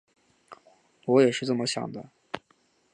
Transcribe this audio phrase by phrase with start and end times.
[1.05, 2.09] 我也是这么想的